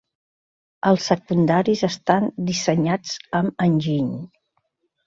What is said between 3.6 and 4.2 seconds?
enginy.